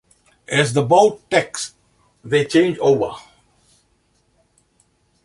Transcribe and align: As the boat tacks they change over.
As 0.47 0.73
the 0.73 0.81
boat 0.81 1.29
tacks 1.29 1.75
they 2.23 2.43
change 2.45 2.79
over. 2.79 3.11